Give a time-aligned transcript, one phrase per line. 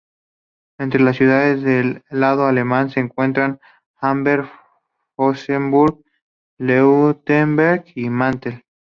[0.79, 3.59] Entre las ciudades del lado alemán se encuentran
[3.97, 4.49] Amberg,
[5.15, 5.99] Flossenbürg,
[6.57, 8.65] Leuchtenberg y Mantel.